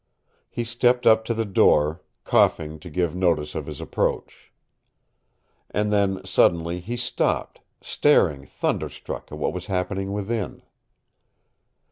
[0.49, 4.51] He stepped up to the door, coughing to give notice of his approach.
[5.69, 10.63] And then, suddenly, he stopped, staring thunderstruck at what was happening within.